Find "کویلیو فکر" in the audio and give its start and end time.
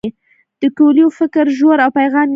0.77-1.45